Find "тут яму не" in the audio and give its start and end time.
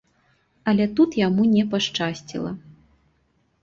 1.01-1.63